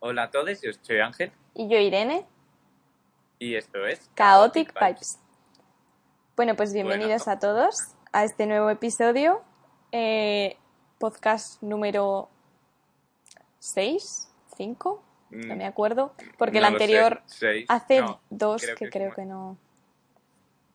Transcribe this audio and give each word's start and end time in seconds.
Hola 0.00 0.24
a 0.24 0.30
todos, 0.30 0.60
yo 0.62 0.70
soy 0.82 1.00
Ángel 1.00 1.32
Y 1.54 1.68
yo, 1.68 1.78
Irene, 1.78 2.26
y 3.38 3.54
esto 3.54 3.86
es 3.86 4.10
Chaotic 4.16 4.72
Pipes. 4.78 5.18
Bueno, 6.36 6.56
pues 6.56 6.72
Bueno. 6.72 6.88
bienvenidos 6.88 7.28
a 7.28 7.38
todos 7.38 7.76
a 8.12 8.24
este 8.24 8.46
nuevo 8.46 8.70
episodio, 8.70 9.42
eh, 9.92 10.56
podcast 10.98 11.62
número 11.62 12.28
6, 13.58 14.28
5, 14.56 15.02
no 15.30 15.54
Mm, 15.54 15.58
me 15.58 15.66
acuerdo, 15.66 16.14
porque 16.38 16.60
no 16.60 16.66
el 16.66 16.72
anterior 16.74 17.22
hace 17.68 18.00
no, 18.00 18.20
dos 18.30 18.62
creo 18.62 18.76
que, 18.76 18.84
que 18.86 18.90
creo 18.90 19.14
como- 19.14 19.16
que 19.16 19.24
no, 19.26 19.58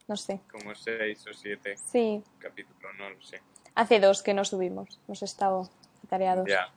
no 0.08 0.16
sé, 0.18 0.40
Como 0.52 0.74
seis 0.76 1.26
o 1.28 1.34
siete 1.34 1.76
sí, 1.78 2.24
capítulos, 2.40 2.92
no 2.98 3.10
lo 3.10 3.22
sé. 3.22 3.42
hace 3.74 4.00
dos 4.00 4.22
que 4.24 4.34
no 4.34 4.46
subimos, 4.46 5.00
hemos 5.08 5.24
estado 5.24 5.70
atareados. 6.06 6.48
Ya, 6.48 6.70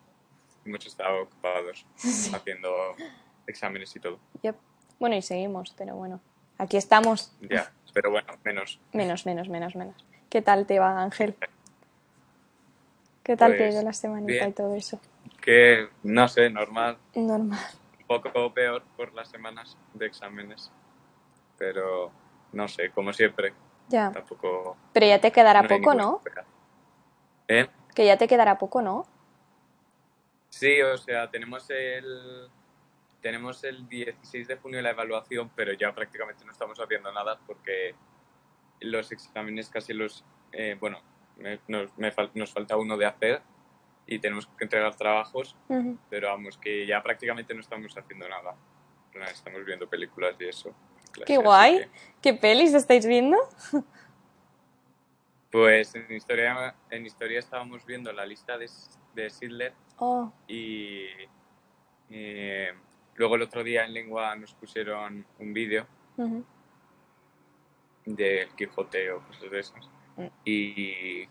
hemos 0.69 0.87
estado 0.87 1.23
ocupados 1.23 1.87
haciendo 2.35 2.71
exámenes 3.47 3.95
y 3.97 4.01
todo. 4.01 4.19
Yep. 4.43 4.57
Bueno, 4.99 5.17
y 5.17 5.23
seguimos, 5.23 5.75
pero 5.77 5.97
bueno, 5.97 6.21
aquí 6.59 6.77
estamos, 6.77 7.33
Ya, 7.41 7.73
pero 7.95 8.11
bueno, 8.11 8.33
menos. 8.45 8.81
menos, 8.93 9.27
menos, 9.27 9.49
menos, 9.49 9.75
menos. 9.77 10.05
¿Qué 10.29 10.43
tal 10.43 10.67
te 10.67 10.79
va, 10.79 11.03
Ángel? 11.03 11.37
¿Qué 13.23 13.37
tal 13.37 13.53
te 13.57 13.65
ha 13.65 13.67
Pues, 13.67 13.75
ido 13.75 13.83
la 13.83 13.93
semanita 13.93 14.33
bien. 14.33 14.49
y 14.49 14.53
todo 14.53 14.75
eso? 14.75 15.01
Que, 15.41 15.89
no 16.03 16.29
sé, 16.29 16.51
normal, 16.51 16.99
Normal. 17.15 17.59
un 18.01 18.07
poco 18.07 18.53
peor 18.53 18.83
por 18.97 19.13
las 19.15 19.29
semanas 19.29 19.77
de 19.95 20.07
exámenes, 20.07 20.71
pero 21.57 22.11
no 22.53 22.69
sé, 22.69 22.91
como 22.91 23.13
siempre, 23.13 23.53
Ya. 23.89 24.11
tampoco... 24.13 24.77
Pero 24.93 25.07
ya 25.07 25.21
te 25.21 25.31
quedará 25.33 25.63
no 25.63 25.69
poco, 25.69 25.95
¿no? 25.95 26.21
¿Eh? 27.49 27.69
Que 27.95 28.05
ya 28.07 28.17
te 28.19 28.27
quedará 28.29 28.59
poco, 28.59 28.83
¿no? 28.83 29.07
Sí, 30.51 30.81
o 30.83 30.97
sea, 30.99 31.31
tenemos 31.31 31.69
el 31.71 32.49
tenemos 33.21 33.65
el 33.65 33.89
16 33.89 34.47
de 34.47 34.57
junio 34.57 34.81
la 34.81 34.91
evaluación, 34.91 35.51
pero 35.57 35.73
ya 35.73 35.93
prácticamente 35.95 36.45
no 36.45 36.53
estamos 36.53 36.79
haciendo 36.79 37.13
nada 37.13 37.39
porque 37.47 37.95
los 38.81 39.11
exámenes 39.11 39.69
casi 39.69 39.93
los 39.93 40.25
eh, 40.53 40.77
bueno, 40.79 41.01
me- 41.37 41.59
nos, 41.69 41.97
me 41.99 42.13
fal- 42.15 42.31
nos 42.35 42.53
falta 42.53 42.77
uno 42.77 42.97
de 42.97 43.07
hacer 43.07 43.43
y 44.07 44.19
tenemos 44.21 44.47
que 44.47 44.65
entregar 44.65 44.95
trabajos, 44.97 45.55
pero 46.09 46.29
vamos, 46.29 46.57
que 46.57 46.87
ya 46.87 47.03
prácticamente 47.03 47.53
no 47.55 47.61
estamos 47.61 47.95
haciendo 47.99 48.27
nada. 48.29 48.55
Estamos 49.31 49.65
viendo 49.67 49.89
películas 49.89 50.37
y 50.39 50.45
eso. 50.49 50.73
clase, 51.13 51.25
Qué 51.27 51.37
guay. 51.39 51.79
que- 51.79 51.89
¿Qué 52.23 52.35
pelis 52.35 52.73
estáis 52.73 53.05
viendo? 53.05 53.37
pues 55.51 55.95
en 55.95 56.13
historia, 56.13 56.75
en 56.91 57.05
historia 57.07 57.39
estábamos 57.39 57.85
viendo 57.85 58.13
la 58.13 58.25
lista 58.27 58.57
de, 58.59 58.67
de 59.23 59.31
Schindler 59.31 59.73
Oh, 60.01 60.33
y 60.47 61.07
eh, 62.11 62.73
luego 63.17 63.35
el 63.35 63.43
otro 63.43 63.65
día 63.65 63.85
en 63.85 63.93
lengua 63.95 64.35
nos 64.37 64.55
pusieron 64.55 65.27
un 65.39 65.53
vídeo 65.53 65.87
ujú. 66.17 66.45
del 68.07 68.49
Quijote 68.55 69.11
o 69.13 69.21
cosas 69.27 69.51
de 69.51 69.59
esas 69.61 69.89
Mm. 70.17 70.27
y 70.45 71.29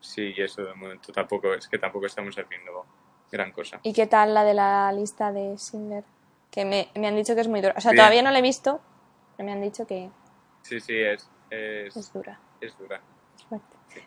sí 0.00 0.32
y 0.36 0.42
eso 0.42 0.62
de 0.62 0.74
momento 0.74 1.12
tampoco 1.12 1.52
es 1.54 1.66
que 1.66 1.76
tampoco 1.78 2.06
estamos 2.06 2.36
haciendo 2.38 2.86
gran 3.32 3.50
cosa 3.50 3.80
¿Y 3.82 3.92
qué 3.92 4.06
tal 4.06 4.32
la 4.32 4.44
de 4.44 4.54
la 4.54 4.92
lista 4.92 5.32
de 5.32 5.56
Schindler? 5.58 6.04
Que 6.52 6.64
me, 6.64 6.88
me 6.94 7.08
han 7.08 7.16
dicho 7.16 7.34
que 7.34 7.40
es 7.40 7.48
muy 7.48 7.60
dura. 7.62 7.74
O 7.76 7.80
sea, 7.80 7.90
Bien. 7.90 8.00
todavía 8.02 8.22
no 8.22 8.30
la 8.30 8.38
he 8.38 8.42
visto, 8.42 8.80
pero 9.36 9.44
me 9.46 9.52
han 9.52 9.60
dicho 9.62 9.86
que 9.88 10.10
sí 10.62 10.78
sí 10.80 10.94
es 10.96 11.28
es, 11.50 11.96
es 11.96 12.12
dura. 12.12 12.38
es 12.60 12.76
dura. 12.78 13.00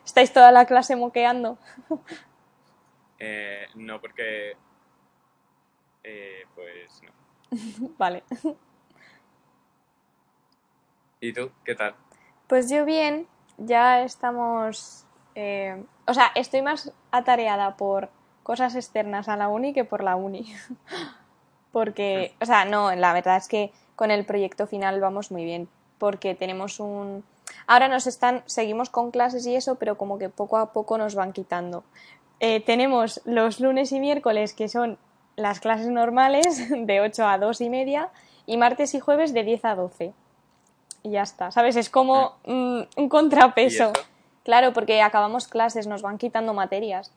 ¿Estáis 0.04 0.32
toda 0.32 0.50
la 0.52 0.64
clase 0.64 0.96
moqueando? 0.96 1.58
Eh, 3.18 3.66
no 3.74 4.00
porque 4.00 4.56
eh, 6.04 6.44
pues 6.54 7.00
no 7.02 7.10
Vale. 7.98 8.22
y 11.20 11.32
tú 11.32 11.50
qué 11.64 11.74
tal 11.74 11.94
Pues 12.46 12.68
yo 12.68 12.84
bien, 12.84 13.26
ya 13.58 14.02
estamos... 14.02 15.06
eh, 15.34 15.82
o 16.06 16.14
sea, 16.14 16.30
estoy 16.34 16.62
más 16.62 16.92
atareada 17.10 17.76
por 17.76 18.10
cosas 18.42 18.76
externas 18.76 19.28
a 19.28 19.36
la 19.36 19.48
uni 19.48 19.72
que 19.72 19.84
por 19.84 20.04
la 20.04 20.14
uni. 20.14 20.54
porque, 21.72 22.34
o 22.40 22.46
sea, 22.46 22.64
no, 22.64 22.94
la 22.94 23.12
verdad 23.12 23.36
es 23.36 23.48
que 23.48 23.72
con 23.96 24.10
el 24.10 24.24
proyecto 24.24 24.66
final 24.66 25.00
vamos 25.00 25.32
muy 25.32 25.44
bien, 25.44 25.68
porque 25.98 26.34
tenemos 26.34 26.78
un... 26.78 27.24
Ahora 27.66 27.88
nos 27.88 28.06
están, 28.06 28.42
seguimos 28.46 28.88
con 28.88 29.10
clases 29.10 29.46
y 29.46 29.56
eso, 29.56 29.74
pero 29.74 29.98
como 29.98 30.18
que 30.18 30.28
poco 30.28 30.58
a 30.58 30.72
poco 30.72 30.96
nos 30.96 31.14
van 31.14 31.32
quitando. 31.32 31.84
Eh, 32.40 32.60
tenemos 32.60 33.20
los 33.24 33.60
lunes 33.60 33.92
y 33.92 34.00
miércoles, 34.00 34.52
que 34.52 34.68
son 34.68 34.98
las 35.36 35.60
clases 35.60 35.88
normales, 35.88 36.68
de 36.86 37.00
8 37.00 37.26
a 37.26 37.38
2 37.38 37.60
y 37.62 37.70
media, 37.70 38.10
y 38.46 38.56
martes 38.56 38.94
y 38.94 39.00
jueves 39.00 39.32
de 39.32 39.42
10 39.44 39.64
a 39.64 39.74
12 39.74 40.14
y 41.06 41.10
ya 41.10 41.22
está, 41.22 41.52
¿sabes? 41.52 41.76
Es 41.76 41.88
como 41.88 42.34
mm, 42.46 42.80
un 42.96 43.08
contrapeso. 43.08 43.92
Claro, 44.42 44.72
porque 44.72 45.02
acabamos 45.02 45.46
clases, 45.46 45.86
nos 45.86 46.02
van 46.02 46.18
quitando 46.18 46.52
materias. 46.52 47.12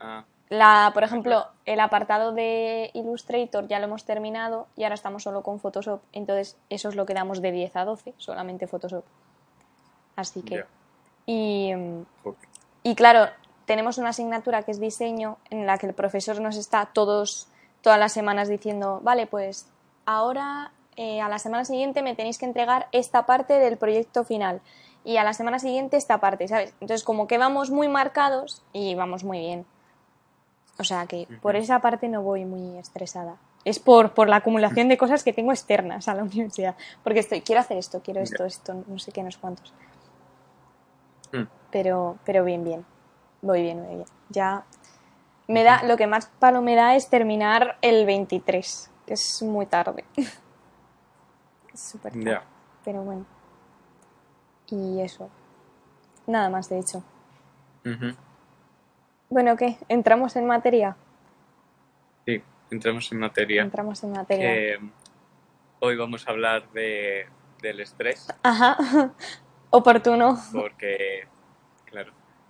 ah, 0.00 0.24
La, 0.48 0.90
por 0.92 1.04
ejemplo, 1.04 1.46
el 1.64 1.78
apartado 1.78 2.32
de 2.32 2.90
Illustrator 2.94 3.68
ya 3.68 3.78
lo 3.78 3.84
hemos 3.84 4.04
terminado 4.04 4.66
y 4.76 4.82
ahora 4.82 4.96
estamos 4.96 5.22
solo 5.22 5.42
con 5.42 5.60
Photoshop. 5.60 6.00
Entonces, 6.12 6.56
eso 6.68 6.88
es 6.88 6.96
lo 6.96 7.06
que 7.06 7.14
damos 7.14 7.40
de 7.40 7.52
10 7.52 7.76
a 7.76 7.84
12, 7.84 8.14
solamente 8.16 8.66
Photoshop. 8.66 9.04
Así 10.16 10.42
que. 10.42 10.64
Y, 11.26 11.72
y 12.82 12.94
claro, 12.96 13.28
tenemos 13.66 13.98
una 13.98 14.10
asignatura 14.10 14.62
que 14.62 14.70
es 14.70 14.80
diseño 14.80 15.38
en 15.50 15.66
la 15.66 15.76
que 15.78 15.86
el 15.86 15.94
profesor 15.94 16.40
nos 16.40 16.56
está 16.56 16.86
todos, 16.86 17.48
todas 17.82 17.98
las 17.98 18.12
semanas 18.12 18.48
diciendo, 18.48 19.00
vale, 19.02 19.26
pues 19.26 19.68
ahora 20.06 20.72
eh, 20.96 21.20
a 21.20 21.28
la 21.28 21.38
semana 21.38 21.64
siguiente 21.64 22.02
me 22.02 22.14
tenéis 22.14 22.38
que 22.38 22.46
entregar 22.46 22.88
esta 22.92 23.26
parte 23.26 23.54
del 23.54 23.76
proyecto 23.76 24.24
final 24.24 24.62
y 25.04 25.18
a 25.18 25.24
la 25.24 25.34
semana 25.34 25.58
siguiente 25.58 25.96
esta 25.96 26.18
parte, 26.18 26.48
¿sabes? 26.48 26.72
Entonces 26.80 27.04
como 27.04 27.26
que 27.26 27.38
vamos 27.38 27.70
muy 27.70 27.88
marcados 27.88 28.62
y 28.72 28.94
vamos 28.94 29.24
muy 29.24 29.40
bien. 29.40 29.66
O 30.78 30.84
sea 30.84 31.06
que 31.06 31.26
por 31.40 31.56
esa 31.56 31.80
parte 31.80 32.08
no 32.08 32.22
voy 32.22 32.44
muy 32.44 32.78
estresada. 32.78 33.36
Es 33.64 33.78
por, 33.78 34.14
por 34.14 34.28
la 34.28 34.36
acumulación 34.36 34.88
de 34.88 34.96
cosas 34.96 35.24
que 35.24 35.32
tengo 35.32 35.50
externas 35.50 36.06
a 36.08 36.14
la 36.14 36.22
universidad. 36.22 36.76
Porque 37.02 37.20
estoy, 37.20 37.40
quiero 37.40 37.60
hacer 37.60 37.78
esto, 37.78 38.00
quiero 38.00 38.20
esto, 38.20 38.44
esto, 38.44 38.84
no 38.86 38.98
sé 38.98 39.10
qué, 39.10 39.22
no 39.22 39.30
sé 39.30 39.38
cuántos. 39.40 39.72
Mm. 41.32 41.48
Pero, 41.70 42.18
pero 42.24 42.44
bien, 42.44 42.62
bien. 42.62 42.86
Voy 43.42 43.62
bien, 43.62 43.84
voy 43.84 43.94
bien. 43.96 44.08
Ya 44.30 44.64
me 45.48 45.62
da, 45.62 45.82
lo 45.84 45.96
que 45.96 46.06
más 46.06 46.26
palo 46.26 46.62
me 46.62 46.74
da 46.74 46.96
es 46.96 47.08
terminar 47.08 47.78
el 47.82 48.06
23, 48.06 48.90
que 49.06 49.14
es 49.14 49.42
muy 49.42 49.66
tarde. 49.66 50.04
es 51.72 51.80
súper 51.80 52.12
tarde. 52.12 52.40
Pero 52.84 53.02
bueno. 53.02 53.26
Y 54.68 55.00
eso. 55.00 55.30
Nada 56.26 56.50
más, 56.50 56.68
de 56.68 56.80
hecho. 56.80 57.04
Bueno, 59.28 59.56
¿qué? 59.56 59.78
¿Entramos 59.88 60.34
en 60.36 60.46
materia? 60.46 60.96
sí 62.26 62.42
entramos 62.70 63.10
en 63.12 63.18
materia 63.18 63.62
Entramos 63.62 64.02
en 64.02 64.12
materia. 64.12 64.54
Eh, 64.54 64.78
hoy 65.80 65.96
vamos 65.96 66.26
a 66.26 66.30
hablar 66.30 66.68
de, 66.72 67.26
del 67.62 67.80
estrés 67.80 68.28
Ajá. 68.42 69.12
Oportuno. 69.70 70.38
porque, 70.52 71.26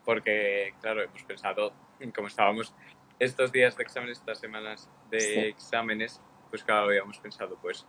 porque, 0.07 0.73
claro, 0.81 1.03
hemos 1.03 1.23
pensado, 1.25 1.73
como 2.15 2.29
estábamos 2.29 2.73
estos 3.19 3.51
días 3.53 3.77
de 3.77 3.83
exámenes, 3.83 4.19
estas 4.19 4.39
semanas 4.39 4.89
de 5.11 5.21
Sí. 5.21 5.39
exámenes, 5.41 6.23
pues 6.49 6.63
claro, 6.65 6.85
habíamos 6.87 7.19
pensado, 7.19 7.59
pues, 7.61 7.85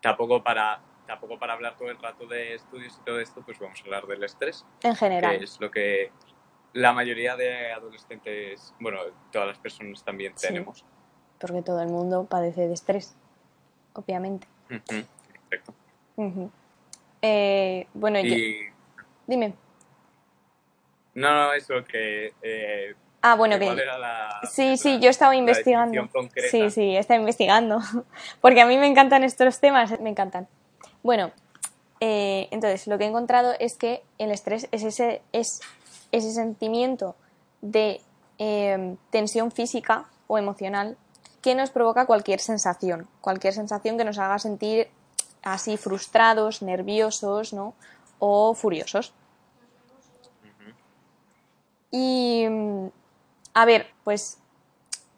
tampoco 0.00 0.42
para, 0.42 0.80
tampoco 1.06 1.38
para 1.38 1.54
hablar 1.54 1.76
todo 1.76 1.90
el 1.90 1.98
rato 1.98 2.26
de 2.26 2.54
estudios 2.54 2.96
y 2.98 3.04
todo 3.04 3.20
esto, 3.20 3.42
pues 3.44 3.58
vamos 3.58 3.78
a 3.80 3.84
hablar 3.84 4.06
del 4.06 4.22
estrés, 4.22 4.64
En 4.82 4.92
que 4.92 4.98
general. 4.98 5.42
es 5.42 5.60
lo 5.60 5.70
que 5.70 6.12
la 6.74 6.92
mayoría 6.92 7.34
de 7.36 7.72
adolescentes, 7.72 8.72
bueno, 8.78 9.00
todas 9.32 9.48
las 9.48 9.58
personas 9.58 10.04
también 10.04 10.32
Sí. 10.36 10.46
tenemos. 10.46 10.84
Porque 11.40 11.62
todo 11.62 11.82
el 11.82 11.88
mundo 11.88 12.24
padece 12.26 12.68
de 12.68 12.74
estrés. 12.74 13.16
Obviamente. 13.94 14.46
Ujú, 14.70 15.04
Perfecto. 15.32 15.74
Ujú. 16.16 16.50
Eh, 17.22 17.88
bueno, 17.94 18.20
yo- 18.20 18.34
Y 18.36 18.68
dime. 19.26 19.54
No, 21.14 21.32
no, 21.34 21.52
eso 21.52 21.74
que 21.84 22.32
eh, 22.42 22.94
Ah, 23.22 23.34
bueno, 23.34 23.58
¿Cuál 23.58 23.76
que... 23.76 23.82
era 23.82 23.98
la- 23.98 24.40
Sí, 24.50 24.76
sí, 24.76 24.98
yo 25.00 25.10
estaba 25.10 25.36
investigando. 25.36 26.08
Sí, 26.50 26.70
sí, 26.70 26.96
estaba 26.96 27.20
investigando. 27.20 27.78
Porque 28.40 28.60
a 28.60 28.66
mí 28.66 28.78
me 28.78 28.86
encantan 28.86 29.24
estos 29.24 29.60
temas, 29.60 29.98
me 30.00 30.10
encantan. 30.10 30.48
Bueno, 31.02 31.30
eh, 32.00 32.48
entonces 32.50 32.86
lo 32.86 32.96
que 32.96 33.04
he 33.04 33.08
encontrado 33.08 33.54
es 33.58 33.76
que 33.76 34.02
el 34.18 34.30
estrés 34.30 34.68
es 34.72 34.84
ese, 34.84 35.20
es 35.32 35.60
ese 36.12 36.32
sentimiento 36.32 37.14
de 37.60 38.00
eh, 38.38 38.96
tensión 39.10 39.50
física 39.52 40.06
o 40.26 40.38
emocional 40.38 40.96
que 41.42 41.54
nos 41.54 41.70
provoca 41.70 42.06
cualquier 42.06 42.40
sensación, 42.40 43.06
cualquier 43.20 43.52
sensación 43.52 43.98
que 43.98 44.04
nos 44.04 44.18
haga 44.18 44.38
sentir 44.38 44.88
así 45.42 45.76
frustrados, 45.76 46.62
nerviosos, 46.62 47.52
¿no? 47.52 47.74
O 48.18 48.54
furiosos. 48.54 49.12
Y 51.90 52.46
mm, 52.48 52.88
a 53.54 53.64
ver, 53.64 53.86
pues 54.04 54.38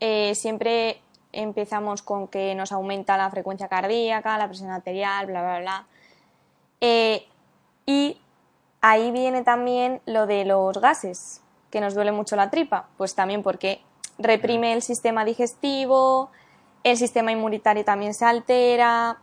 eh, 0.01 0.35
siempre 0.35 1.01
empezamos 1.33 2.03
con 2.03 2.29
que 2.29 2.55
nos 2.55 2.73
aumenta 2.73 3.17
la 3.17 3.31
frecuencia 3.31 3.69
cardíaca, 3.69 4.39
la 4.39 4.49
presión 4.49 4.71
arterial, 4.71 5.27
bla, 5.27 5.43
bla, 5.43 5.61
bla. 5.61 5.87
Eh, 6.81 7.27
y 7.87 8.19
ahí 8.81 9.11
viene 9.11 9.43
también 9.43 10.01
lo 10.07 10.27
de 10.27 10.45
los 10.45 10.79
gases, 10.79 11.41
que 11.71 11.81
nos 11.81 11.95
duele 11.95 12.13
mucho 12.13 12.37
la 12.37 12.51
tripa, 12.51 12.89
pues 12.99 13.15
también 13.15 13.43
porque 13.43 13.81
reprime 14.19 14.73
el 14.73 14.83
sistema 14.83 15.25
digestivo, 15.25 16.31
el 16.85 16.97
sistema 16.97 17.33
inmunitario 17.33 17.85
también 17.85 18.13
se 18.13 18.25
altera, 18.25 19.19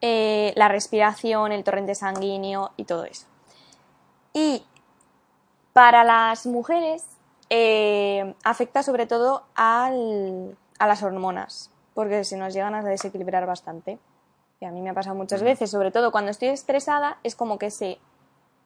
eh, 0.00 0.52
la 0.56 0.68
respiración, 0.68 1.52
el 1.52 1.64
torrente 1.64 1.94
sanguíneo 1.94 2.70
y 2.76 2.84
todo 2.84 3.04
eso. 3.04 3.26
Y 4.32 4.62
para 5.78 6.02
las 6.02 6.44
mujeres 6.44 7.06
eh, 7.50 8.34
afecta 8.42 8.82
sobre 8.82 9.06
todo 9.06 9.44
al- 9.54 10.56
a 10.80 10.86
las 10.88 11.04
hormonas, 11.04 11.70
porque 11.94 12.24
se 12.24 12.36
nos 12.36 12.52
llegan 12.52 12.74
a 12.74 12.82
desequilibrar 12.82 13.46
bastante. 13.46 14.00
Y 14.58 14.64
a 14.64 14.72
mí 14.72 14.80
me 14.82 14.90
ha 14.90 14.94
pasado 14.94 15.14
muchas 15.14 15.40
veces, 15.44 15.70
sobre 15.70 15.92
todo 15.92 16.10
cuando 16.10 16.32
estoy 16.32 16.48
estresada, 16.48 17.18
es 17.22 17.36
como 17.36 17.60
que 17.60 17.70
se 17.70 18.00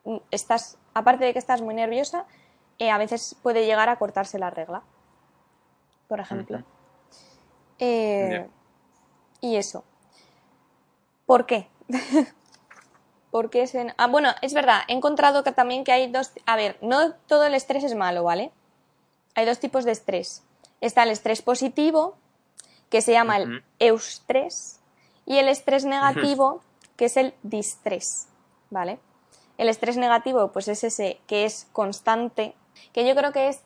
mm, 0.05 0.17
estás, 0.31 0.79
aparte 0.95 1.27
de 1.27 1.35
que 1.35 1.39
estás 1.39 1.61
muy 1.61 1.75
nerviosa, 1.75 2.25
eh, 2.79 2.91
a 2.91 2.97
veces 2.97 3.37
puede 3.43 3.67
llegar 3.67 3.91
a 3.91 3.97
cortarse 3.97 4.39
la 4.39 4.49
regla, 4.49 4.81
por 6.09 6.19
ejemplo. 6.19 6.63
Eh, 7.79 8.49
Y 9.43 9.57
eso. 9.57 9.85
¿Por 11.27 11.45
qué? 11.45 11.69
¿Por 13.33 13.51
qué 13.51 13.67
se- 13.67 13.93
Ah, 13.97 14.07
bueno, 14.07 14.29
es 14.43 14.53
verdad, 14.55 14.83
he 14.87 14.93
encontrado 14.93 15.43
que 15.43 15.51
también 15.53 15.83
que 15.83 15.91
hay 15.91 16.07
dos... 16.13 16.31
A 16.47 16.55
ver, 16.55 16.77
no 16.83 17.15
todo 17.27 17.45
el 17.45 17.55
estrés 17.55 17.83
es 17.83 17.95
malo, 17.97 18.23
¿vale? 18.23 18.53
Hay 19.35 19.47
dos 19.47 19.59
tipos 19.59 19.85
de 19.85 19.91
estrés. 19.93 20.43
Está 20.83 21.03
el 21.03 21.11
estrés 21.11 21.41
positivo, 21.43 22.15
que 22.91 23.01
se 23.01 23.13
llama 23.13 23.39
el 23.39 23.65
eustrés, 23.81 24.79
y 25.25 25.39
el 25.39 25.49
estrés 25.49 25.85
negativo, 25.87 26.61
que 26.97 27.07
es 27.07 27.17
el 27.17 27.33
distrés, 27.43 28.29
¿vale? 28.71 28.99
El 29.57 29.69
estrés 29.71 29.97
negativo, 29.97 30.53
pues 30.53 30.69
es 30.69 30.85
ese 30.85 31.19
que 31.27 31.45
es 31.47 31.67
constante, 31.73 32.55
que 32.93 33.07
yo 33.09 33.15
creo 33.17 33.33
que 33.33 33.49
es 33.49 33.61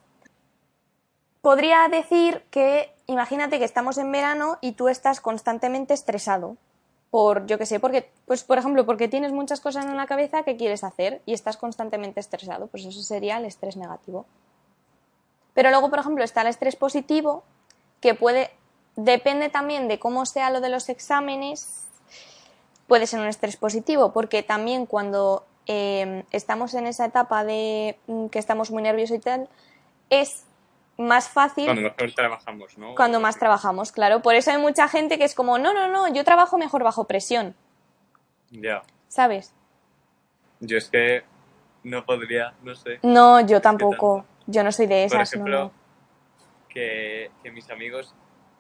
podría 1.41 1.89
decir 1.89 2.45
que 2.51 2.93
imagínate 3.07 3.59
que 3.59 3.65
estamos 3.65 3.99
en 3.99 4.11
verano 4.13 4.59
y 4.61 4.73
tú 4.73 4.89
estás 4.89 5.21
constantemente 5.21 5.95
estresado 5.95 6.57
por 7.11 7.47
yo 7.47 7.59
que 7.59 7.67
sé, 7.67 7.81
porque 7.81 8.11
pues 8.27 8.45
por 8.45 8.59
ejemplo, 8.59 8.85
porque 8.85 9.09
tienes 9.09 9.33
muchas 9.33 9.61
cosas 9.61 9.87
en 9.87 9.97
la 9.97 10.07
cabeza 10.07 10.43
que 10.43 10.57
quieres 10.57 10.85
hacer 10.85 11.23
y 11.27 11.33
estás 11.33 11.57
constantemente 11.57 12.21
estresado, 12.21 12.67
pues 12.67 12.85
eso 12.85 13.03
sería 13.03 13.39
el 13.39 13.45
estrés 13.45 13.77
negativo. 13.77 14.27
Pero 15.55 15.71
luego, 15.71 15.89
por 15.89 15.99
ejemplo, 15.99 16.23
está 16.23 16.43
el 16.43 16.49
estrés 16.49 16.77
positivo 16.77 17.43
que 18.01 18.15
puede 18.15 18.51
depende 18.97 19.49
también 19.49 19.89
de 19.89 19.99
cómo 19.99 20.27
sea 20.27 20.51
lo 20.51 20.61
de 20.61 20.71
los 20.71 20.89
exámenes, 20.89 21.85
puede 22.87 23.07
ser 23.07 23.21
un 23.21 23.27
estrés 23.27 23.57
positivo, 23.57 24.13
porque 24.13 24.43
también 24.43 24.87
cuando 24.87 25.45
eh, 25.67 26.25
estamos 26.31 26.75
en 26.75 26.87
esa 26.87 27.05
etapa 27.05 27.45
de 27.45 27.99
mm, 28.07 28.27
que 28.27 28.39
estamos 28.39 28.71
muy 28.71 28.83
nerviosos 28.83 29.19
y 29.19 29.21
tal, 29.21 29.49
es 30.11 30.45
más 30.99 31.29
fácil 31.29 31.65
Cuando 31.67 31.83
mejor 31.83 32.13
trabajamos, 32.15 32.79
¿no? 32.79 32.95
cuando 32.95 33.21
más 33.21 33.39
trabajamos, 33.39 33.93
claro. 33.93 34.23
Por 34.23 34.35
eso 34.35 34.51
hay 34.51 34.59
mucha 34.59 34.89
gente 34.89 35.19
que 35.19 35.25
es 35.25 35.35
como, 35.35 35.59
no, 35.59 35.75
no, 35.75 35.89
no, 35.89 36.13
yo 36.13 36.25
trabajo 36.25 36.57
mejor 36.59 36.83
bajo 36.85 37.05
presión, 37.05 37.55
Ya. 38.51 38.83
¿sabes? 39.09 39.55
Yo 40.61 40.79
es 40.79 40.89
que 40.89 41.25
no 41.85 42.05
podría, 42.07 42.55
no 42.63 42.75
sé. 42.75 42.99
No, 43.03 43.41
yo 43.41 43.61
tampoco. 43.61 44.25
Yo 44.47 44.65
no 44.65 44.73
soy 44.73 44.87
de 44.87 45.07
Por 45.11 45.21
esas, 45.21 45.37
no, 45.37 45.43
ejemplo, 45.43 45.61
no. 45.65 45.73
Que, 46.69 47.31
que 47.43 47.51
mis 47.51 47.69
amigos 47.71 48.15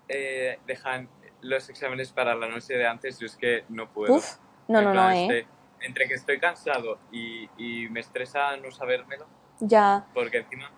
eh, 0.09 0.59
dejan 0.67 1.09
los 1.41 1.69
exámenes 1.69 2.13
para 2.13 2.35
la 2.35 2.49
noche 2.49 2.75
de 2.75 2.87
antes, 2.87 3.19
yo 3.19 3.27
es 3.27 3.37
que 3.37 3.65
no 3.69 3.89
puedo. 3.89 4.15
Uf, 4.15 4.37
no, 4.69 4.79
En 4.81 4.85
no, 4.85 4.95
no, 4.95 5.11
eh. 5.11 5.23
este, 5.23 5.47
entre 5.81 6.09
que 6.09 6.15
estoy 6.15 6.39
cansado 6.41 6.99
y, 7.13 7.49
y 7.57 7.89
me 7.89 8.01
estresa 8.01 8.57
no 8.57 8.71
sabérmelo, 8.71 9.27
Ya. 9.61 10.05
porque 10.13 10.39
encima 10.39 10.71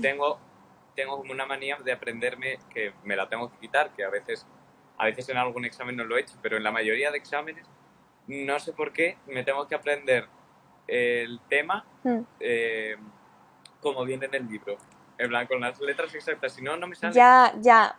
tengo, 0.00 0.38
tengo 0.94 1.16
como 1.18 1.32
una 1.32 1.46
manía 1.46 1.76
de 1.84 1.92
aprenderme 1.92 2.58
que 2.72 2.92
me 3.04 3.16
la 3.16 3.28
tengo 3.28 3.50
que 3.50 3.58
quitar, 3.58 3.90
que 3.92 4.04
a 4.04 4.10
veces, 4.10 4.46
a 4.98 5.06
veces 5.06 5.28
en 5.28 5.36
algún 5.36 5.64
examen 5.64 5.96
no 5.96 6.04
lo 6.04 6.16
he 6.16 6.20
hecho, 6.20 6.34
pero 6.42 6.56
en 6.56 6.62
la 6.62 6.70
mayoría 6.72 7.10
de 7.10 7.18
exámenes, 7.18 7.66
no 8.26 8.58
sé 8.60 8.72
por 8.72 8.92
qué, 8.92 9.18
me 9.26 9.42
tengo 9.44 9.66
que 9.68 9.74
aprender 9.74 10.28
el 10.86 11.40
tema 11.48 11.84
Mm. 12.04 12.18
eh, 12.40 12.96
como 13.80 14.04
viene 14.04 14.26
en 14.26 14.34
el 14.34 14.46
libro. 14.48 14.76
En 15.18 15.28
plan, 15.28 15.46
con 15.46 15.60
las 15.60 15.80
letras 15.80 16.14
exactas, 16.14 16.52
si 16.52 16.62
no, 16.62 16.76
no 16.76 16.86
me 16.86 16.94
sale. 16.96 17.14
Ya, 17.14 17.52
ya. 17.60 17.96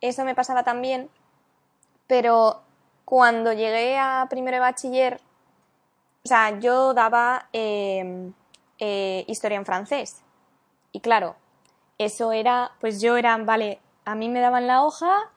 Eso 0.00 0.24
me 0.24 0.34
pasaba 0.34 0.62
también. 0.62 1.08
Pero 2.06 2.62
cuando 3.04 3.52
llegué 3.52 3.98
a 3.98 4.26
primero 4.28 4.56
de 4.56 4.60
bachiller, 4.60 5.20
o 6.24 6.28
sea, 6.28 6.58
yo 6.58 6.92
daba 6.94 7.48
eh, 7.52 8.30
eh, 8.78 9.24
historia 9.26 9.56
en 9.56 9.64
francés. 9.66 10.22
Y 10.92 11.00
claro, 11.00 11.36
eso 12.00 12.32
era, 12.32 12.72
pues 12.80 13.02
yo 13.02 13.18
era, 13.18 13.36
vale, 13.36 13.78
a 14.06 14.14
mí 14.14 14.30
me 14.30 14.40
daban 14.40 14.66
la 14.66 14.82
hoja, 14.84 15.30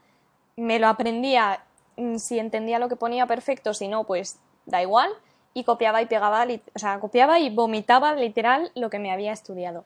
me 0.55 0.79
lo 0.79 0.87
aprendía, 0.87 1.61
mm, 1.97 2.15
si 2.15 2.39
entendía 2.39 2.79
lo 2.79 2.87
que 2.87 2.95
ponía 2.95 3.27
perfecto, 3.27 3.73
si 3.73 3.89
no, 3.89 4.05
pues 4.05 4.39
da 4.65 4.81
igual, 4.81 5.11
y 5.53 5.65
copiaba 5.65 6.01
y 6.01 6.05
pegaba, 6.05 6.47
o 6.73 6.79
sea, 6.79 7.01
copiaba 7.01 7.37
y 7.39 7.49
vomitaba 7.49 8.15
literal 8.15 8.71
lo 8.75 8.89
que 8.89 8.97
me 8.97 9.11
había 9.11 9.33
estudiado. 9.33 9.83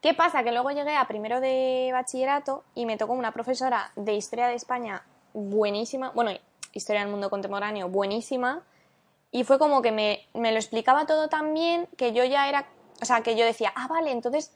¿Qué 0.00 0.12
pasa? 0.12 0.42
Que 0.42 0.50
luego 0.50 0.72
llegué 0.72 0.96
a 0.96 1.06
primero 1.06 1.40
de 1.40 1.90
bachillerato 1.92 2.64
y 2.74 2.84
me 2.84 2.96
tocó 2.96 3.12
una 3.12 3.30
profesora 3.30 3.92
de 3.94 4.14
historia 4.14 4.48
de 4.48 4.54
España 4.54 5.04
buenísima, 5.34 6.10
bueno, 6.10 6.32
historia 6.72 7.02
del 7.02 7.10
mundo 7.12 7.30
contemporáneo 7.30 7.88
buenísima, 7.88 8.64
y 9.30 9.44
fue 9.44 9.60
como 9.60 9.82
que 9.82 9.92
me, 9.92 10.26
me 10.34 10.50
lo 10.50 10.58
explicaba 10.58 11.06
todo 11.06 11.28
tan 11.28 11.54
bien 11.54 11.86
que 11.96 12.12
yo 12.12 12.24
ya 12.24 12.48
era, 12.48 12.66
o 13.00 13.04
sea, 13.04 13.22
que 13.22 13.36
yo 13.36 13.44
decía, 13.44 13.72
ah, 13.76 13.86
vale, 13.86 14.10
entonces 14.10 14.50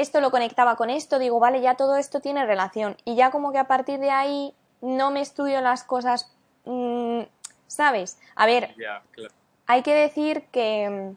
esto 0.00 0.20
lo 0.20 0.30
conectaba 0.30 0.76
con 0.76 0.90
esto, 0.90 1.18
digo, 1.18 1.38
vale, 1.38 1.60
ya 1.60 1.76
todo 1.76 1.96
esto 1.96 2.20
tiene 2.20 2.46
relación, 2.46 2.96
y 3.04 3.16
ya 3.16 3.30
como 3.30 3.52
que 3.52 3.58
a 3.58 3.68
partir 3.68 4.00
de 4.00 4.10
ahí 4.10 4.54
no 4.80 5.10
me 5.10 5.20
estudio 5.20 5.60
las 5.60 5.84
cosas, 5.84 6.32
mm, 6.64 7.22
¿sabes? 7.66 8.18
A 8.34 8.46
ver, 8.46 8.74
claro. 8.74 9.32
hay 9.66 9.82
que 9.82 9.94
decir 9.94 10.44
que 10.50 10.88
mm, 10.88 11.16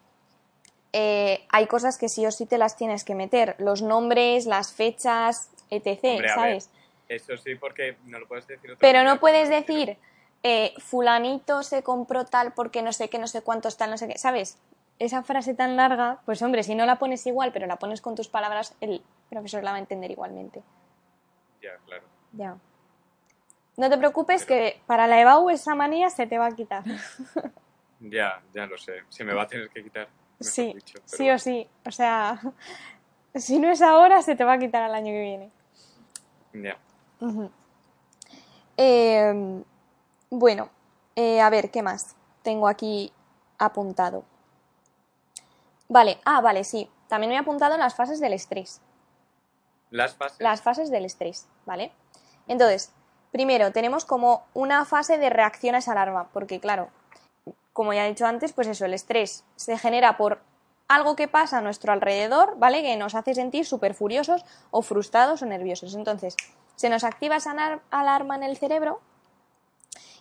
eh, 0.93 1.43
hay 1.49 1.67
cosas 1.67 1.97
que 1.97 2.07
sí 2.07 2.25
o 2.25 2.31
sí 2.31 2.45
te 2.45 2.59
las 2.59 2.77
tienes 2.77 3.03
que 3.03 3.15
meter. 3.15 3.55
Los 3.57 3.81
nombres, 3.81 4.45
las 4.45 4.73
fechas, 4.73 5.49
etc. 5.71 6.03
Hombre, 6.03 6.29
¿Sabes? 6.29 6.69
Eso 7.09 7.35
sí, 7.37 7.55
porque 7.55 7.97
no 8.05 8.19
lo 8.19 8.27
puedes 8.27 8.47
decir 8.47 8.71
otra 8.71 8.79
Pero 8.79 8.99
manera, 8.99 9.13
no 9.13 9.19
puedes 9.19 9.49
decir, 9.49 9.97
eh, 10.43 10.73
fulanito 10.77 11.63
se 11.63 11.81
compró 11.83 12.25
tal 12.25 12.53
porque 12.53 12.83
no 12.83 12.93
sé 12.93 13.09
qué, 13.09 13.17
no 13.17 13.27
sé 13.27 13.41
cuántos 13.41 13.75
tal, 13.75 13.89
no 13.89 13.97
sé 13.97 14.07
qué. 14.07 14.17
¿Sabes? 14.19 14.57
Esa 14.99 15.23
frase 15.23 15.53
tan 15.53 15.75
larga, 15.75 16.21
pues 16.25 16.41
hombre, 16.41 16.63
si 16.63 16.75
no 16.75 16.85
la 16.85 16.97
pones 16.97 17.25
igual, 17.25 17.51
pero 17.51 17.67
la 17.67 17.77
pones 17.77 18.01
con 18.01 18.15
tus 18.15 18.27
palabras, 18.27 18.75
el 18.79 19.01
profesor 19.29 19.63
la 19.63 19.71
va 19.71 19.77
a 19.77 19.79
entender 19.79 20.11
igualmente. 20.11 20.63
Ya, 21.61 21.71
claro. 21.85 22.03
Ya. 22.33 22.57
No 23.75 23.89
te 23.89 23.97
preocupes 23.97 24.45
que 24.45 24.81
para 24.85 25.07
la 25.07 25.19
EBAU 25.19 25.49
esa 25.49 25.73
manía 25.73 26.09
se 26.09 26.27
te 26.27 26.37
va 26.37 26.47
a 26.47 26.51
quitar. 26.51 26.83
Ya, 28.05 28.41
ya 28.53 28.65
lo 28.65 28.77
sé. 28.77 29.03
Se 29.07 29.23
me 29.23 29.33
va 29.33 29.43
a 29.43 29.47
tener 29.47 29.69
que 29.69 29.81
quitar. 29.81 30.09
Sí, 30.37 30.73
dicho, 30.73 30.99
pero 31.05 31.07
sí 31.07 31.29
o 31.29 31.39
sí. 31.39 31.69
O 31.85 31.91
sea, 31.91 32.37
si 33.35 33.59
no 33.59 33.69
es 33.69 33.81
ahora, 33.81 34.21
se 34.21 34.35
te 34.35 34.43
va 34.43 34.53
a 34.53 34.59
quitar 34.59 34.83
al 34.83 34.93
año 34.93 35.07
que 35.07 35.21
viene. 35.21 35.51
Ya. 36.53 36.77
Eh, 38.75 39.63
bueno, 40.29 40.69
eh, 41.15 41.39
a 41.39 41.49
ver, 41.49 41.71
¿qué 41.71 41.81
más? 41.81 42.15
Tengo 42.41 42.67
aquí 42.67 43.13
apuntado. 43.57 44.25
Vale, 45.93 46.17
ah, 46.25 46.41
vale, 46.41 46.63
sí. 46.63 46.89
También 47.07 47.29
me 47.29 47.35
he 47.35 47.39
apuntado 47.39 47.77
las 47.77 47.93
fases 47.93 48.19
del 48.19 48.33
estrés. 48.33 48.81
Las 49.91 50.15
fases. 50.15 50.39
Las 50.39 50.63
fases 50.63 50.89
del 50.89 51.05
estrés, 51.05 51.47
¿vale? 51.67 51.91
Entonces, 52.47 52.91
primero 53.31 53.71
tenemos 53.71 54.03
como 54.03 54.43
una 54.55 54.85
fase 54.85 55.19
de 55.19 55.29
reacción 55.29 55.75
a 55.75 55.77
esa 55.77 55.91
alarma, 55.91 56.29
porque 56.33 56.59
claro, 56.59 56.89
como 57.73 57.93
ya 57.93 58.07
he 58.07 58.09
dicho 58.09 58.25
antes, 58.25 58.53
pues 58.53 58.67
eso, 58.67 58.85
el 58.85 58.95
estrés 58.95 59.45
se 59.55 59.77
genera 59.77 60.17
por 60.17 60.39
algo 60.87 61.15
que 61.15 61.27
pasa 61.27 61.59
a 61.59 61.61
nuestro 61.61 61.93
alrededor, 61.93 62.57
¿vale? 62.57 62.81
Que 62.81 62.97
nos 62.97 63.13
hace 63.13 63.35
sentir 63.35 63.63
súper 63.63 63.93
furiosos 63.93 64.43
o 64.71 64.81
frustrados 64.81 65.43
o 65.43 65.45
nerviosos. 65.45 65.93
Entonces, 65.93 66.35
se 66.75 66.89
nos 66.89 67.03
activa 67.03 67.35
esa 67.35 67.81
alarma 67.91 68.35
en 68.35 68.41
el 68.41 68.57
cerebro 68.57 68.99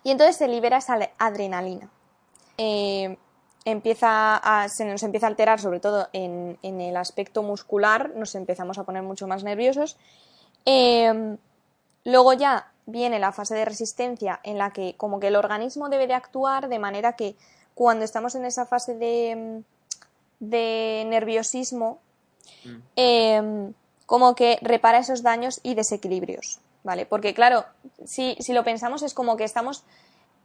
y 0.05 0.11
entonces 0.11 0.37
se 0.37 0.49
libera 0.49 0.77
esa 0.77 0.99
adrenalina. 1.17 1.89
Eh, 2.59 3.17
empieza 3.65 4.37
a, 4.37 4.69
se 4.69 4.85
nos 4.85 5.03
empieza 5.03 5.27
a 5.27 5.31
alterar, 5.31 5.61
sobre 5.61 5.81
todo 5.81 6.09
en, 6.13 6.59
el 6.63 6.97
aspecto 6.97 7.43
muscular, 7.43 8.13
nos 8.17 8.35
empezamos 8.35 8.79
a 8.79 8.85
poner 8.85 9.03
mucho 9.03 9.27
más 9.27 9.45
nerviosos. 9.45 9.97
Eh, 10.65 11.37
luego 12.05 12.33
ya 12.33 12.73
viene 12.87 13.19
la 13.19 13.33
fase 13.33 13.55
de 13.55 13.65
resistencia 13.65 14.41
en 14.43 14.59
la 14.59 14.73
que 14.73 14.95
como 14.97 15.21
que 15.21 15.29
el 15.29 15.37
organismo 15.37 15.89
debe 15.89 16.07
de 16.07 16.15
actuar 16.15 16.69
de 16.69 16.79
manera 16.79 17.15
que 17.15 17.37
cuando 17.75 18.05
estamos 18.05 18.35
en 18.35 18.45
esa 18.45 18.67
fase 18.67 18.95
de, 18.95 19.63
de 20.41 21.05
nerviosismo, 21.07 21.99
mm. 22.65 22.77
em, 22.97 23.73
como 24.07 24.35
que 24.35 24.59
repara 24.63 24.99
esos 24.99 25.23
daños 25.23 25.61
y 25.63 25.75
desequilibrios, 25.75 26.59
¿vale? 26.83 27.07
Porque 27.07 27.35
claro, 27.35 27.65
si, 28.05 28.37
si 28.41 28.53
lo 28.53 28.65
pensamos 28.65 29.03
es 29.03 29.15
como 29.15 29.37
que 29.37 29.45
estamos, 29.45 29.85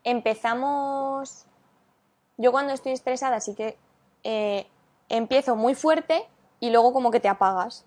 empezamos, 0.03 1.45
yo 2.37 2.51
cuando 2.51 2.73
estoy 2.73 2.93
estresada 2.93 3.39
sí 3.39 3.55
que 3.55 3.77
eh, 4.23 4.67
empiezo 5.09 5.55
muy 5.55 5.75
fuerte 5.75 6.25
y 6.59 6.69
luego 6.69 6.93
como 6.93 7.11
que 7.11 7.19
te 7.19 7.27
apagas. 7.27 7.85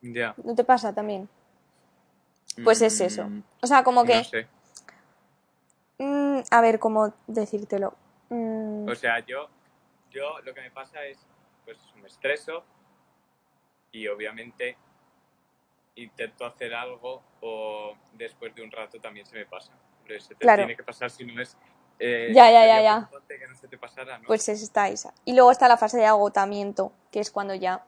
Ya. 0.00 0.34
¿No 0.42 0.54
te 0.54 0.64
pasa 0.64 0.94
también? 0.94 1.28
Pues 2.64 2.82
es 2.82 3.00
eso. 3.00 3.24
Mm, 3.24 3.42
o 3.62 3.66
sea, 3.66 3.84
como 3.84 4.04
que... 4.04 4.16
No 4.16 4.24
sé. 4.24 4.46
Mm, 5.98 6.40
a 6.50 6.60
ver, 6.60 6.78
¿cómo 6.78 7.12
decírtelo? 7.26 7.94
O 8.30 8.94
sea, 8.94 9.18
yo 9.20 9.48
yo 10.10 10.40
lo 10.40 10.54
que 10.54 10.60
me 10.60 10.70
pasa 10.70 11.04
es, 11.04 11.18
pues 11.64 11.78
me 12.00 12.08
estreso 12.08 12.64
y 13.92 14.06
obviamente 14.08 14.76
intento 15.96 16.46
hacer 16.46 16.74
algo 16.74 17.22
o 17.40 17.96
después 18.12 18.54
de 18.54 18.62
un 18.62 18.70
rato 18.70 19.00
también 19.00 19.26
se 19.26 19.36
me 19.36 19.46
pasa. 19.46 19.72
Pero 20.06 20.20
se 20.20 20.34
te 20.34 20.46
tiene 20.46 20.76
que 20.76 20.82
pasar 20.82 21.10
si 21.10 21.24
no 21.24 21.40
es... 21.40 21.56
Eh, 21.98 22.30
ya, 22.32 22.50
ya, 22.50 22.66
ya, 22.66 22.80
ya. 22.80 23.10
Que 23.26 23.46
no 23.46 23.54
se 23.54 23.68
te 23.68 23.78
pasara, 23.78 24.18
¿no? 24.18 24.26
Pues 24.26 24.48
está 24.48 24.88
esa. 24.88 25.12
Y 25.24 25.34
luego 25.34 25.50
está 25.50 25.68
la 25.68 25.76
fase 25.76 25.98
de 25.98 26.06
agotamiento, 26.06 26.92
que 27.10 27.20
es 27.20 27.30
cuando 27.30 27.54
ya 27.54 27.84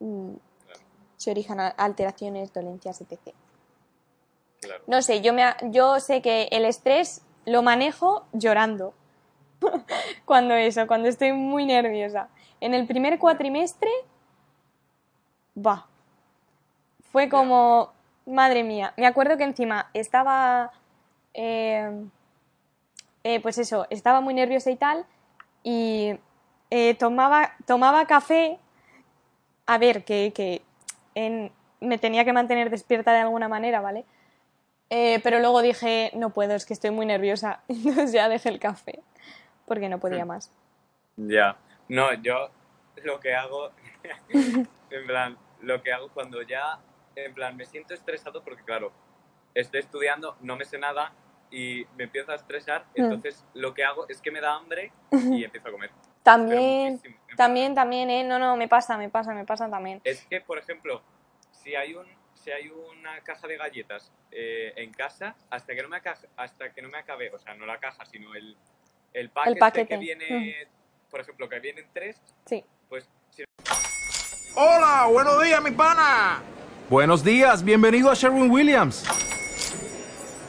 mm, 0.00 0.34
se 1.16 1.30
originan 1.30 1.72
alteraciones, 1.76 2.52
dolencias, 2.52 3.00
etc. 3.00 3.34
Claro. 4.60 4.82
No 4.86 5.02
sé, 5.02 5.20
yo, 5.20 5.32
me, 5.32 5.44
yo 5.62 6.00
sé 6.00 6.22
que 6.22 6.48
el 6.50 6.64
estrés 6.64 7.22
lo 7.44 7.62
manejo 7.62 8.26
llorando. 8.32 8.94
cuando 10.24 10.54
eso, 10.54 10.86
cuando 10.86 11.08
estoy 11.08 11.32
muy 11.32 11.64
nerviosa. 11.64 12.28
En 12.60 12.74
el 12.74 12.86
primer 12.86 13.18
cuatrimestre, 13.18 13.90
va. 15.56 15.86
Fue 17.12 17.28
como, 17.28 17.92
madre 18.26 18.62
mía. 18.64 18.92
Me 18.96 19.06
acuerdo 19.06 19.36
que 19.36 19.44
encima 19.44 19.90
estaba, 19.92 20.72
eh, 21.34 22.04
eh, 23.24 23.40
pues 23.40 23.58
eso, 23.58 23.86
estaba 23.90 24.20
muy 24.20 24.34
nerviosa 24.34 24.70
y 24.70 24.76
tal, 24.76 25.04
y 25.62 26.18
eh, 26.70 26.94
tomaba, 26.94 27.54
tomaba 27.66 28.06
café, 28.06 28.58
a 29.66 29.78
ver, 29.78 30.04
que, 30.04 30.32
que 30.32 30.62
me 31.80 31.98
tenía 31.98 32.24
que 32.24 32.32
mantener 32.32 32.70
despierta 32.70 33.12
de 33.12 33.20
alguna 33.20 33.48
manera, 33.48 33.80
¿vale? 33.80 34.04
pero 35.24 35.40
luego 35.40 35.60
dije, 35.60 36.12
no 36.14 36.30
puedo, 36.30 36.54
es 36.54 36.64
que 36.64 36.72
estoy 36.72 36.92
muy 36.92 37.04
nerviosa. 37.04 37.64
Entonces 37.68 38.12
ya 38.12 38.28
dejé 38.28 38.48
el 38.50 38.60
café 38.60 39.02
porque 39.66 39.88
no 39.88 39.98
podía 39.98 40.24
hmm. 40.24 40.28
más. 40.28 40.52
Ya, 41.16 41.56
no, 41.88 42.12
yo 42.14 42.50
lo 43.02 43.20
que 43.20 43.34
hago, 43.34 43.70
en 44.28 45.06
plan, 45.06 45.38
lo 45.60 45.82
que 45.82 45.92
hago 45.92 46.08
cuando 46.08 46.42
ya, 46.42 46.78
en 47.14 47.34
plan, 47.34 47.56
me 47.56 47.64
siento 47.64 47.94
estresado 47.94 48.42
porque, 48.42 48.62
claro, 48.64 48.92
estoy 49.54 49.80
estudiando, 49.80 50.36
no 50.40 50.56
me 50.56 50.64
sé 50.64 50.78
nada 50.78 51.12
y 51.54 51.86
me 51.96 52.04
empiezo 52.04 52.32
a 52.32 52.34
estresar, 52.34 52.84
hmm. 52.96 53.04
entonces 53.04 53.44
lo 53.54 53.72
que 53.72 53.84
hago 53.84 54.08
es 54.08 54.20
que 54.20 54.32
me 54.32 54.40
da 54.40 54.56
hambre 54.56 54.90
y 55.12 55.44
empiezo 55.44 55.68
a 55.68 55.70
comer. 55.70 55.90
También, 56.24 57.00
también, 57.36 57.74
también, 57.74 58.10
¿eh? 58.10 58.24
No, 58.24 58.38
no, 58.40 58.56
me 58.56 58.66
pasa, 58.66 58.98
me 58.98 59.08
pasa, 59.08 59.34
me 59.34 59.44
pasa 59.44 59.70
también. 59.70 60.00
Es 60.02 60.24
que, 60.24 60.40
por 60.40 60.58
ejemplo, 60.58 61.02
si 61.52 61.76
hay 61.76 61.94
un 61.94 62.06
si 62.34 62.50
hay 62.50 62.68
una 62.68 63.20
caja 63.20 63.46
de 63.46 63.56
galletas 63.56 64.12
eh, 64.30 64.72
en 64.76 64.92
casa, 64.92 65.34
hasta 65.48 65.74
que 65.74 65.82
no 65.82 65.88
me 65.88 65.98
hasta 66.36 66.72
que 66.72 66.82
no 66.82 66.88
me 66.88 66.98
acabe, 66.98 67.30
o 67.30 67.38
sea, 67.38 67.54
no 67.54 67.64
la 67.64 67.78
caja, 67.78 68.04
sino 68.04 68.34
el, 68.34 68.56
el 69.14 69.30
paquete, 69.30 69.86
que 69.86 69.96
viene, 69.96 70.68
por 71.08 71.20
ejemplo, 71.20 71.48
que 71.48 71.60
vienen 71.60 71.86
tres, 71.94 72.20
sí. 72.44 72.64
pues... 72.88 73.08
Hola, 74.56 75.08
buenos 75.10 75.42
días, 75.42 75.62
mi 75.62 75.70
pana. 75.70 76.42
Buenos 76.90 77.24
días, 77.24 77.64
bienvenido 77.64 78.10
a 78.10 78.14
Sherwin 78.14 78.50
Williams. 78.50 79.04